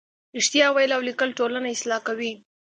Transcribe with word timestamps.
رښتیا 0.37 0.67
ویل 0.71 0.91
او 0.97 1.01
لیکل 1.07 1.29
ټولنه 1.39 1.67
اصلاح 1.75 1.99
کوي. 2.07 2.31